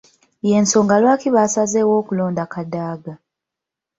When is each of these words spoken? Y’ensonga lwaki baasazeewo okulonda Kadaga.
Y’ensonga 0.47 0.95
lwaki 1.01 1.27
baasazeewo 1.35 1.93
okulonda 2.01 2.43
Kadaga. 2.53 3.13